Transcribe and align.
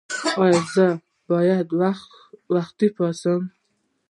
ایا 0.43 0.61
زه 0.73 0.87
باید 1.29 1.67
وختي 2.53 2.87
پاڅیږم؟ 2.95 3.41